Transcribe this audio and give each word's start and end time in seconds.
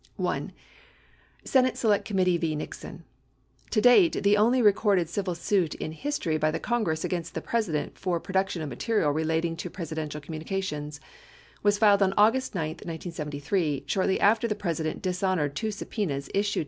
1. 0.15 0.51
Senate 1.45 1.77
Select 1.77 2.05
Committee, 2.05 2.35
v. 2.39 2.55
Nixon— 2.55 3.03
to 3.69 3.79
date, 3.79 4.23
the 4.23 4.35
only 4.35 4.59
recorded 4.59 5.07
civil 5.07 5.35
suit 5.35 5.75
in 5.75 5.91
history 5.91 6.39
by 6.39 6.49
the 6.49 6.59
Congress 6.59 7.03
against 7.03 7.35
the 7.35 7.39
President 7.39 7.95
for 7.99 8.19
produc 8.19 8.49
tion 8.49 8.63
of 8.63 8.69
material 8.69 9.11
relating 9.11 9.55
to 9.55 9.69
Presidential 9.69 10.19
communications— 10.19 10.99
was 11.61 11.77
filed 11.77 12.01
on 12.01 12.15
August 12.17 12.55
9, 12.55 12.69
1973, 12.69 13.83
shortly 13.85 14.19
after 14.19 14.47
the 14.47 14.55
President 14.55 15.03
dishonored 15.03 15.55
two 15.55 15.67
subpenas 15.67 16.31
3 16.33 16.41
LA 16.41 16.41
p. 16.51 16.59